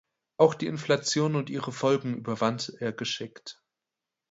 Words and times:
Auch 0.37 0.55
die 0.55 0.65
Inflation 0.65 1.35
und 1.35 1.51
ihre 1.51 1.71
Folgen 1.71 2.15
überwand 2.17 2.73
er 2.79 2.91
geschickt. 2.91 3.61